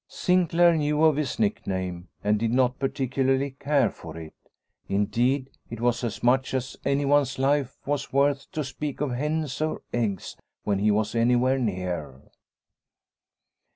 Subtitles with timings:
[0.07, 4.33] Sinclaire knew of his nickname, and did not particularly care for it;
[4.89, 9.83] indeed, it was as much as anyone's life was worth to speak of hens or
[9.93, 12.31] eggs when he was anywhere near.